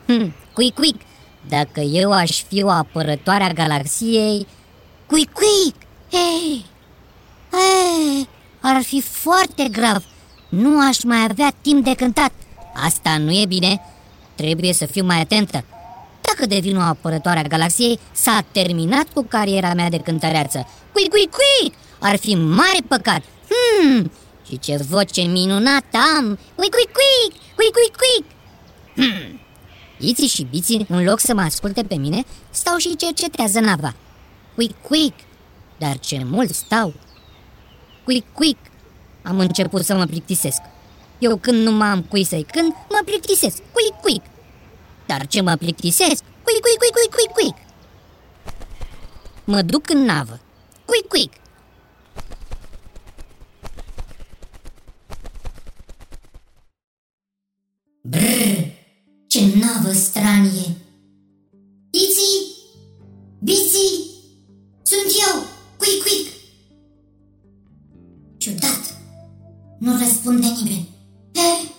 hm, 0.05 0.33
Cuic, 0.55 0.73
cuic, 0.73 1.01
dacă 1.49 1.79
eu 1.79 2.11
aș 2.11 2.43
fi 2.43 2.63
o 2.63 2.69
apărătoare 2.69 3.43
a 3.43 3.53
galaxiei 3.53 4.47
Cuic, 5.05 5.31
cuic, 5.33 5.75
hei, 6.11 6.65
hei, 7.51 8.27
ar 8.61 8.81
fi 8.81 9.01
foarte 9.01 9.67
grav. 9.71 10.03
Nu 10.49 10.87
aș 10.87 11.03
mai 11.03 11.25
avea 11.29 11.53
timp 11.61 11.83
de 11.83 11.93
cântat. 11.93 12.31
Asta 12.73 13.17
nu 13.17 13.31
e 13.31 13.45
bine. 13.47 13.81
Trebuie 14.35 14.73
să 14.73 14.85
fiu 14.85 15.05
mai 15.05 15.19
atentă. 15.19 15.63
Dacă 16.21 16.45
devin 16.45 16.77
o 16.77 16.81
apărătoare 16.81 17.39
a 17.39 17.47
galaxiei 17.47 17.99
S-a 18.11 18.45
terminat 18.51 19.05
cu 19.13 19.23
cariera 19.23 19.73
mea 19.73 19.89
de 19.89 19.97
cântăreață. 19.97 20.67
Cuic, 20.91 21.09
cuic, 21.09 21.29
cuic, 21.29 21.73
ar 21.99 22.15
fi 22.15 22.35
mare 22.35 22.79
păcat. 22.87 23.21
Hmm, 23.49 24.11
și 24.47 24.59
ce 24.59 24.77
voce 24.89 25.21
minunată 25.21 25.97
am! 26.17 26.39
Ui, 26.55 26.69
cui, 26.69 26.89
cui, 26.93 27.39
cui, 27.55 27.71
cui, 27.71 27.91
cui! 27.97 28.25
Hmm. 28.95 29.39
Iții 29.97 30.27
și 30.27 30.47
biții, 30.49 30.85
în 30.89 31.03
loc 31.03 31.19
să 31.19 31.33
mă 31.33 31.41
asculte 31.41 31.83
pe 31.83 31.95
mine, 31.95 32.23
stau 32.49 32.77
și 32.77 32.95
cercetează 32.95 33.59
nava. 33.59 33.95
Quick, 34.55 34.81
quick! 34.81 35.19
Dar 35.77 35.99
ce 35.99 36.23
mult 36.23 36.53
stau! 36.53 36.93
Quick, 38.03 38.33
quick! 38.33 38.59
Am 39.21 39.39
început 39.39 39.85
să 39.85 39.95
mă 39.95 40.05
plictisesc. 40.05 40.61
Eu 41.19 41.37
când 41.37 41.63
nu 41.63 41.71
m-am 41.71 42.01
cui 42.01 42.23
să-i 42.23 42.45
cânt, 42.51 42.75
mă 42.89 43.01
plictisesc. 43.05 43.61
Quick, 43.71 44.01
quick! 44.01 44.25
Dar 45.05 45.27
ce 45.27 45.41
mă 45.41 45.55
plictisesc? 45.55 46.23
Quick, 46.43 46.61
quick, 46.61 46.77
quick, 46.77 46.93
quick, 46.93 47.15
quick, 47.15 47.33
quick! 47.33 47.57
Mă 49.43 49.61
duc 49.61 49.89
în 49.89 50.03
navă. 50.03 50.39
Quick, 50.85 51.07
quick! 51.07 51.33
Brrr, 58.01 58.25
ce 58.25 58.74
navă 59.41 59.91
stranie! 59.93 60.75
Iții! 61.89 62.39
Biții! 63.39 63.93
Sunt 64.83 65.11
eu! 65.27 65.43
Cuic, 65.77 66.01
cuic! 66.01 66.27
Ciudat! 68.37 68.95
Nu 69.79 69.97
răspunde 69.97 70.47
nimeni. 70.47 70.89
He, 71.33 71.71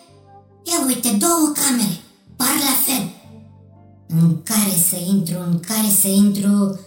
ia 0.71 0.87
uite, 0.87 1.09
două 1.19 1.53
camere, 1.55 2.01
par 2.37 2.57
la 2.59 2.75
fel. 2.87 3.11
În 4.07 4.43
care 4.43 4.77
să 4.89 4.97
intru, 4.97 5.39
în 5.51 5.61
care 5.61 5.89
să 6.01 6.09
intru... 6.09 6.81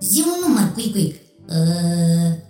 Zi 0.00 0.20
un 0.20 0.48
număr, 0.48 0.72
cuic, 0.72 0.92
cuic. 0.92 1.14
Uh, 1.48 2.43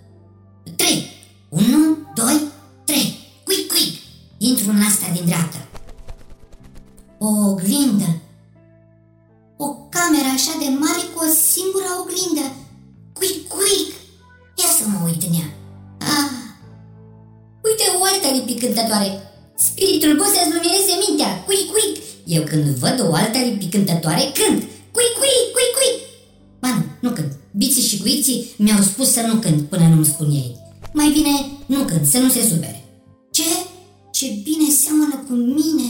lipi 18.85 18.93
cântătoare. 18.93 19.21
Spiritul 19.55 20.15
poate 20.15 20.33
să-ți 20.35 20.53
lumineze 20.55 20.93
mintea. 21.05 21.43
Cuic, 21.45 21.65
cuic! 21.71 21.95
Eu 22.25 22.43
când 22.43 22.63
văd 22.63 22.97
o 23.07 23.13
altă 23.13 23.37
lipi 23.37 23.69
cântătoare, 23.73 24.23
cânt. 24.37 24.59
Cuic, 24.95 25.13
cuic, 25.19 25.45
cuic, 25.53 25.71
cuic! 25.77 25.95
Ba 26.61 26.69
nu, 26.77 26.83
nu 26.99 27.15
cânt. 27.15 27.31
Biții 27.51 27.89
și 27.89 27.97
cuiții 27.97 28.53
mi-au 28.57 28.81
spus 28.81 29.11
să 29.11 29.21
nu 29.21 29.35
cânt 29.39 29.61
până 29.69 29.87
nu-mi 29.87 30.05
spun 30.05 30.29
ei. 30.29 30.55
Mai 30.93 31.09
bine 31.09 31.33
nu 31.65 31.83
cânt, 31.83 32.05
să 32.07 32.17
nu 32.17 32.29
se 32.29 32.41
supere. 32.49 32.83
Ce? 33.31 33.49
Ce 34.11 34.25
bine 34.43 34.69
seamănă 34.69 35.17
cu 35.27 35.33
mine! 35.33 35.89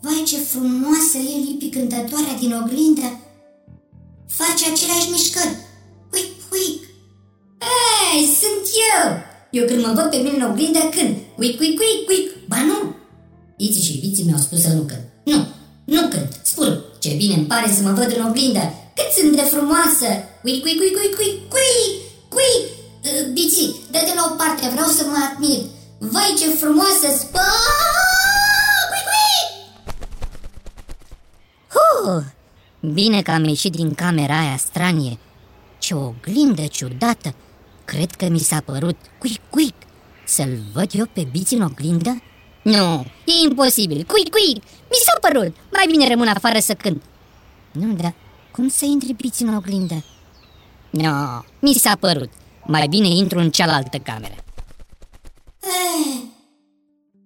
Vai, 0.00 0.22
ce 0.26 0.36
frumoasă 0.36 1.18
e 1.18 1.44
lipi 1.46 1.68
cântătoarea 1.68 2.36
din 2.40 2.52
oglindă! 2.62 3.20
Face 4.28 4.70
aceleași 4.70 5.10
mișcări. 5.10 5.56
Quick, 6.10 6.32
quick! 6.48 6.82
Ei, 8.14 8.24
sunt 8.40 8.64
eu! 8.94 9.25
Eu 9.50 9.64
când 9.66 9.84
mă 9.84 9.92
văd 9.94 10.10
pe 10.10 10.16
mine 10.16 10.36
în 10.36 10.50
oglindă 10.50 10.78
când? 10.78 11.16
Quick, 11.36 11.56
quick, 11.56 11.76
quick, 11.80 12.04
quick! 12.06 12.48
Ba 12.48 12.56
nu! 12.70 12.94
Iții 13.56 13.82
și 13.82 13.98
Biții 13.98 14.24
mi-au 14.24 14.38
spus 14.38 14.60
să 14.60 14.68
nu 14.68 14.82
cânt. 14.82 15.04
Nu, 15.24 15.46
nu 15.84 16.08
cânt, 16.08 16.40
spun. 16.42 16.84
Ce 16.98 17.14
bine 17.16 17.34
îmi 17.34 17.46
pare 17.46 17.72
să 17.72 17.82
mă 17.82 17.92
văd 17.92 18.16
în 18.16 18.24
oglindă. 18.28 18.64
Cât 18.94 19.10
sunt 19.16 19.36
de 19.36 19.42
frumoasă! 19.42 20.08
Quick, 20.42 20.60
quick, 20.62 20.78
quick, 20.80 20.94
quick, 20.96 21.14
quick, 21.18 21.34
quick, 21.54 21.84
quick! 22.34 22.64
Uh, 23.06 23.32
Biții, 23.32 23.74
dă-te 23.90 24.12
la 24.14 24.24
o 24.30 24.34
parte, 24.34 24.68
vreau 24.74 24.88
să 24.88 25.02
mă 25.04 25.18
admir. 25.30 25.60
Vai, 25.98 26.34
ce 26.38 26.48
frumoasă 26.48 27.08
spă! 27.18 27.46
Uh, 32.06 32.22
bine 32.80 33.22
că 33.22 33.30
am 33.30 33.44
ieșit 33.44 33.72
din 33.72 33.94
camera 33.94 34.38
aia 34.38 34.56
stranie. 34.56 35.18
Ce 35.78 35.94
oglindă 35.94 36.66
ciudată! 36.66 37.34
Cred 37.86 38.10
că 38.10 38.28
mi 38.28 38.38
s-a 38.38 38.60
părut 38.60 38.96
cuic, 39.18 39.40
cuic. 39.50 39.74
Să-l 40.24 40.58
văd 40.72 40.90
eu 40.92 41.06
pe 41.12 41.26
biți 41.30 41.54
în 41.54 41.62
oglindă? 41.62 42.22
Nu, 42.62 43.06
e 43.24 43.32
imposibil. 43.48 44.04
Cuic, 44.04 44.28
cuic! 44.30 44.62
Mi 44.62 45.02
s-a 45.04 45.18
părut. 45.20 45.56
Mai 45.72 45.86
bine 45.90 46.08
rămân 46.08 46.28
afară 46.28 46.58
să 46.58 46.74
cânt. 46.74 47.02
Nu, 47.72 47.92
dar 47.92 48.14
cum 48.52 48.68
să 48.68 48.84
intri 48.84 49.12
biți 49.12 49.42
în 49.42 49.54
oglindă? 49.54 50.04
Nu, 50.90 51.44
mi 51.58 51.72
s-a 51.72 51.96
părut. 52.00 52.30
Mai 52.66 52.86
bine 52.88 53.08
intru 53.08 53.38
în 53.38 53.50
cealaltă 53.50 53.98
cameră 53.98 54.34
Eh, 55.62 56.22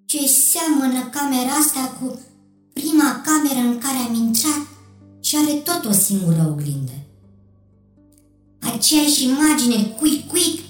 ce 0.07 0.27
seamănă 0.27 1.09
camera 1.09 1.53
asta 1.53 1.97
cu 2.01 2.21
prima 2.73 3.21
cameră 3.25 3.67
în 3.69 3.79
care 3.79 3.97
am 4.09 4.15
intrat 4.15 4.67
și 5.21 5.37
are 5.37 5.53
tot 5.53 5.85
o 5.85 5.93
singură 5.93 6.49
oglindă. 6.51 6.93
Aceeași 8.75 9.25
imagine, 9.25 9.85
cuic, 9.99 10.27
cuic. 10.29 10.61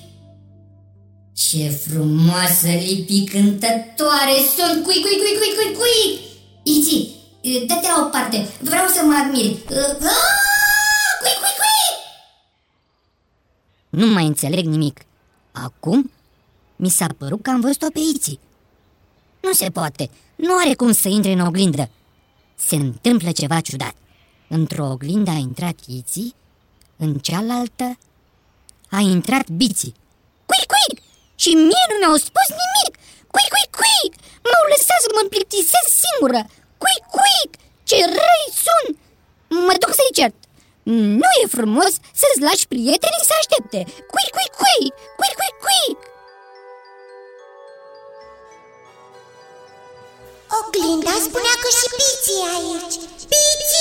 Ce 1.34 1.68
frumoasă 1.68 2.68
lipi 2.68 3.24
cântătoare 3.24 4.36
sunt, 4.56 4.84
cuic, 4.84 5.00
cuic, 5.00 5.18
cuic, 5.22 5.38
cuic, 5.38 5.54
cuic, 5.56 5.76
cuic. 5.78 6.20
Iți, 6.62 7.08
dă-te 7.66 7.86
la 7.86 8.04
o 8.06 8.08
parte, 8.08 8.48
vreau 8.60 8.86
să 8.88 9.02
mă 9.04 9.14
admir. 9.24 9.50
Ah, 9.50 10.30
Cuic, 11.20 11.38
cuic, 11.42 11.56
cuic. 11.60 11.96
Nu 13.88 14.06
mai 14.06 14.26
înțeleg 14.26 14.64
nimic 14.64 15.00
Acum 15.52 16.10
mi 16.76 16.88
s-a 16.88 17.06
părut 17.18 17.42
că 17.42 17.50
am 17.50 17.60
văzut-o 17.60 17.86
pe 17.92 18.00
Iții 18.14 18.40
Nu 19.40 19.52
se 19.52 19.70
poate, 19.70 20.10
nu 20.36 20.50
are 20.64 20.74
cum 20.74 20.92
să 20.92 21.08
intre 21.08 21.32
în 21.32 21.40
oglindă 21.40 21.90
Se 22.54 22.76
întâmplă 22.76 23.32
ceva 23.32 23.60
ciudat 23.60 23.94
Într-o 24.48 24.86
oglindă 24.90 25.30
a 25.30 25.36
intrat 25.36 25.78
Iții 25.86 26.34
În 27.04 27.12
cealaltă 27.26 27.86
a 28.96 29.00
intrat 29.14 29.46
Biții 29.58 29.94
Cuic, 30.48 30.68
cuic! 30.72 30.96
Și 31.42 31.50
mie 31.68 31.84
nu 31.90 31.96
mi-au 31.98 32.16
spus 32.28 32.48
nimic 32.62 32.92
Cuic, 33.34 33.50
cuic, 33.54 33.70
cuic! 33.80 34.12
M-au 34.48 34.64
lăsat 34.72 35.00
să 35.04 35.10
mă 35.16 35.22
plictisesc 35.32 35.90
singură 36.04 36.40
Cuic, 36.82 37.02
cuic! 37.16 37.50
Ce 37.88 37.98
răi 38.16 38.46
sunt! 38.64 38.92
Mă 39.66 39.74
duc 39.82 39.92
să-i 39.98 40.16
cert 40.18 40.36
nu 41.22 41.30
e 41.42 41.46
frumos 41.56 41.92
să-ți 42.20 42.44
lași 42.46 42.68
prietenii 42.72 43.28
să 43.28 43.34
aștepte 43.40 43.80
Cuic, 44.12 44.30
cuic, 44.36 44.52
cuic, 44.60 44.92
cuic, 45.18 45.34
cuic, 45.40 45.56
cuic 45.64 45.98
Oglinda 50.58 51.14
spunea 51.26 51.54
că 51.62 51.68
și 51.78 51.86
Piții 51.98 52.40
e 52.42 52.48
aici 52.56 52.96
Piții! 53.30 53.80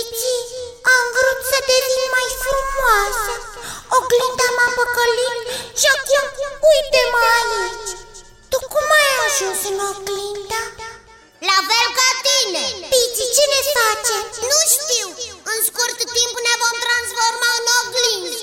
Piții, 0.00 0.44
am 0.96 1.04
vrut 1.16 1.40
să 1.50 1.58
devin 1.70 2.04
mai 2.16 2.28
frumoasă 2.44 3.32
Oglinda 3.96 4.48
m-a 4.56 4.68
păcălit 4.76 5.40
și 5.80 5.86
acum 5.96 6.26
uite-mă 6.70 7.22
aici 7.38 7.90
Tu 8.50 8.58
cum 8.72 8.88
ai 9.00 9.10
ajuns 9.26 9.60
în 9.70 9.78
oglinda? 9.90 10.62
La 11.48 11.58
fel 11.68 11.88
ca 11.98 12.08
tine! 12.24 12.64
Piții, 12.92 13.32
ce 13.36 13.44
ne 13.52 13.60
face? 13.76 14.16
Nu 14.50 14.58
știu! 14.74 15.08
În 15.52 15.58
scurt 15.68 15.98
timp 16.16 16.34
ne 16.46 16.54
vom 16.62 16.76
transforma 16.86 17.50
în 17.60 17.66
oglinzi! 17.80 18.40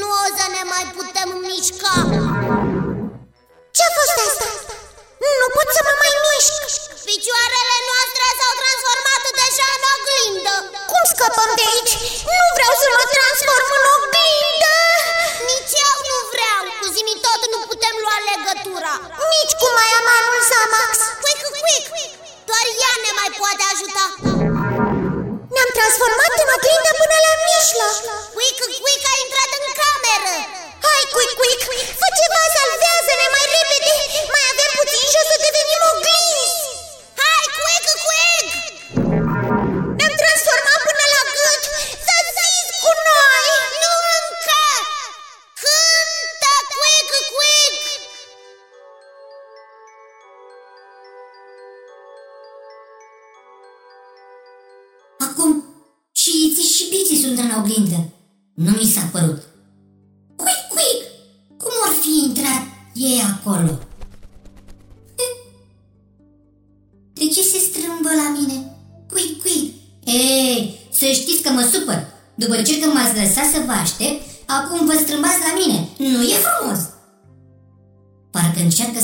Nu 0.00 0.06
o 0.22 0.26
să 0.36 0.44
ne 0.54 0.62
mai 0.72 0.84
putem 0.96 1.28
mișca! 1.46 1.94
Scăpăm 11.22 11.52
de 11.60 11.64
aici? 11.72 11.94
Nu 12.36 12.44
vreau 12.56 12.72
să 12.82 12.86
mă 12.96 13.04
transform 13.14 13.68
în 13.78 13.84
oglindă 13.94 14.76
Nici 15.50 15.74
eu 15.88 15.96
nu 16.10 16.18
vreau! 16.32 16.62
Cu 16.80 16.86
zimi 16.94 17.16
tot 17.26 17.42
nu 17.52 17.58
putem 17.68 17.94
lua 18.04 18.18
legătura! 18.30 18.94
Nici 19.32 19.54
cu 19.60 19.66
Maia 19.76 20.00
Manul 20.08 20.40
Zamax 20.50 20.92
Quick, 21.22 21.42
quick! 21.54 21.86
Doar 22.48 22.66
ea 22.82 22.94
ne 23.04 23.12
mai 23.18 23.30
poate 23.38 23.64
ajuta! 23.72 24.04
Ne-am 25.54 25.70
transformat 25.78 26.32
în 26.42 26.50
oglindă 26.56 26.92
până 27.00 27.16
la 27.26 27.32
mijloc 27.46 27.96
Quick, 28.36 28.58
quick 28.84 29.04
a 29.12 29.14
intrat 29.24 29.50
în 29.58 29.66
cameră! 29.80 30.36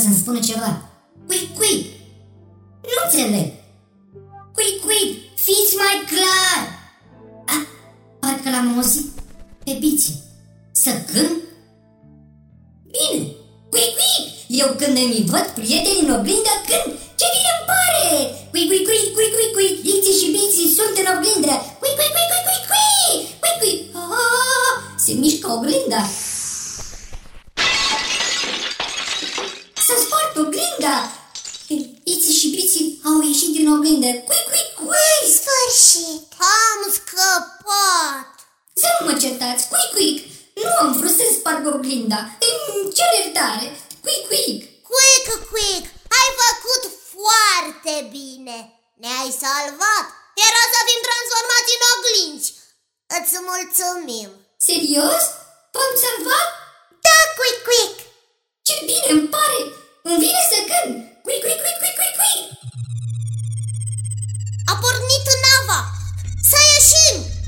Să-mi 0.09 0.21
spună 0.21 0.39
ceva. 0.39 0.71
Quick, 1.27 1.47
quick! 1.57 1.83
Nu 2.91 2.97
înțeleg! 3.05 3.47
Quick, 4.55 4.77
quick! 4.85 5.11
Fiți 5.45 5.75
mai 5.83 5.97
clar! 6.11 6.61
Ah, 7.53 7.63
parcă 8.19 8.49
l-am 8.49 8.67
auzit 8.75 9.07
pe 9.63 9.71
biții. 9.79 10.17
Să 10.83 10.91
cânt? 11.11 11.37
Bine! 12.93 13.21
Quick, 13.71 13.91
quick! 13.99 14.25
Eu 14.61 14.69
când 14.79 14.95
îmi 15.03 15.25
văd 15.31 15.45
prietenii 15.57 16.05
în 16.05 16.15
oglindă 16.17 16.53
când 16.69 16.87
ce 17.19 17.25
bine 17.33 17.51
îmi 17.55 17.65
pare! 17.71 18.07
Quick, 18.51 18.67
quick, 18.69 18.85
quick, 18.87 19.07
quick, 19.15 19.31
quick, 19.35 19.53
quick! 19.57 19.75
Iții 19.93 20.19
și 20.21 20.31
biții 20.35 20.75
sunt 20.77 20.95
în 21.01 21.07
oglindă! 21.13 21.53
Quick, 21.81 21.95
quick, 21.99 22.13
quick, 22.15 22.29
quick, 22.31 22.45
quick, 22.47 22.63
quick! 22.71 23.19
Quick, 23.41 23.57
quick! 23.61 23.79
Ah, 24.01 24.73
se 25.03 25.11
mișcă 25.21 25.47
oglinda! 25.55 26.01
Oglinda! 30.89 31.11
Iții 32.03 32.39
și 32.41 32.47
biții 32.55 33.01
au 33.05 33.17
ieșit 33.29 33.51
din 33.57 33.67
oglindă. 33.75 34.11
Quick, 34.27 34.45
quick, 34.51 34.69
quick! 34.79 35.23
Sfârșit 35.37 36.23
Am 36.63 36.79
scăpat! 36.97 38.29
Să 38.81 38.87
nu 38.95 39.01
mă 39.07 39.13
certați, 39.23 39.67
quick, 39.71 39.91
quick! 39.95 40.19
Nu 40.61 40.69
am 40.83 40.91
vrut 40.97 41.15
să 41.19 41.25
sparg 41.27 41.63
oglinda. 41.75 42.19
Îmi 42.69 42.93
cer 42.97 43.11
iertare. 43.17 43.67
Quick, 44.03 44.23
quick! 44.29 44.59
Quick, 44.89 45.25
quick! 45.51 45.85
Ai 46.17 46.29
făcut 46.43 46.83
foarte 47.15 47.95
bine! 48.15 48.57
Ne-ai 49.01 49.31
salvat! 49.43 50.05
Era 50.47 50.63
să 50.73 50.79
fim 50.87 51.01
transformați 51.07 51.73
în 51.75 51.83
oglinzi! 51.93 52.49
Îți 53.17 53.33
mulțumim! 53.49 54.29
Serios? 54.67 55.23
V-am 55.73 55.93
salvat? 56.03 56.49
Da, 57.05 57.17
Quick, 57.37 57.59
Quick 57.67 57.95
Ce 58.67 58.75
bine 58.87 59.09
îmi 59.13 59.27
pare! 59.33 59.78
Îmi 60.03 60.19
vine 60.23 60.41
să 60.51 60.57
cânt! 60.69 60.95
Quick, 61.25 61.41
quick, 61.45 61.61
quick, 61.63 61.77
quick, 61.81 61.95
quick, 61.99 62.15
quick! 62.19 62.47
A 64.71 64.73
pornit 64.81 65.27
nava! 65.43 65.79
Să 66.49 66.57
ieșim! 66.71 67.38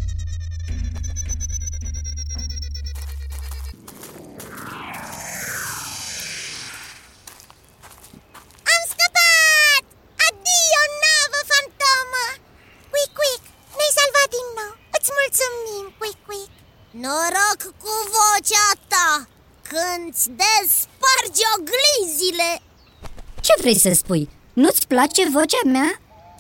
Vrei 23.64 23.80
să 23.86 23.92
spui? 24.02 24.24
Nu-ți 24.62 24.88
place 24.94 25.24
vocea 25.38 25.64
mea? 25.76 25.92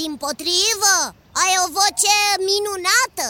Din 0.01 0.13
potrivă, 0.23 0.95
ai 1.41 1.53
o 1.63 1.65
voce 1.77 2.17
minunată! 2.49 3.25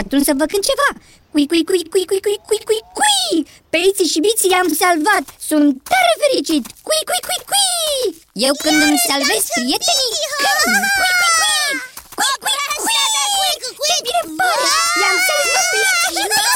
Atunci 0.00 0.26
să 0.28 0.34
vă 0.40 0.44
cânt 0.52 0.64
ceva. 0.70 0.90
Cui, 1.32 1.46
cui, 1.50 1.62
cui, 1.68 1.82
cui, 1.92 2.04
cui, 2.10 2.20
cui, 2.24 2.38
cui, 2.48 2.62
cui, 2.68 2.82
cui! 2.98 3.36
Peții 3.72 4.12
și 4.12 4.24
biții 4.26 4.52
i-am 4.54 4.70
salvat. 4.82 5.24
Sunt 5.50 5.70
tare 5.90 6.12
fericit. 6.22 6.64
Cui, 6.86 7.02
cui, 7.08 7.22
cui, 7.26 7.40
cui! 7.50 8.00
Eu 8.46 8.54
când 8.62 8.78
îmi 8.86 9.00
salvez 9.08 9.42
prietenii 9.54 10.10
Cânt 10.32 10.86
Cui, 10.98 11.12
cui, 11.20 11.32
cui! 11.40 11.70
Cui, 12.18 12.34
cui, 12.42 12.58
cui! 12.84 13.52
Ce 13.86 13.94
bine 14.04 14.20
îmi 14.24 14.34
pare! 14.38 14.66
I-am 15.00 15.16
salvat 15.26 15.66
prietenii 15.72 16.55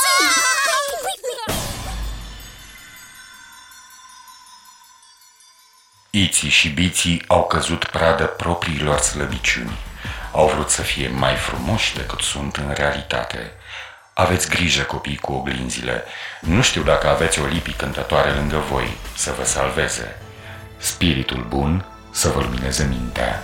Iții 6.12 6.49
și 6.49 6.68
biții 6.68 7.23
au 7.27 7.46
căzut 7.46 7.85
pradă 7.85 8.25
propriilor 8.25 8.99
slăbiciuni. 8.99 9.79
Au 10.33 10.49
vrut 10.49 10.70
să 10.70 10.83
fie 10.83 11.09
mai 11.09 11.35
frumoși 11.35 11.94
decât 11.94 12.20
sunt 12.20 12.57
în 12.57 12.73
realitate. 12.75 13.53
Aveți 14.14 14.49
grijă, 14.49 14.83
copii, 14.83 15.16
cu 15.16 15.33
oglinzile. 15.33 16.05
Nu 16.40 16.62
știu 16.62 16.83
dacă 16.83 17.09
aveți 17.09 17.40
o 17.40 17.46
lipi 17.46 17.73
cântătoare 17.73 18.31
lângă 18.31 18.59
voi 18.70 18.96
să 19.16 19.35
vă 19.38 19.44
salveze. 19.44 20.16
Spiritul 20.77 21.46
bun 21.49 21.85
să 22.11 22.29
vă 22.29 22.40
lumineze 22.40 22.85
mintea. 22.85 23.42